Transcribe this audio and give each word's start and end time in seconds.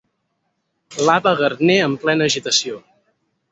L'Ava 1.09 1.35
Gardner 1.43 1.77
en 1.89 1.95
plena 2.07 2.31
agitació. 2.33 2.83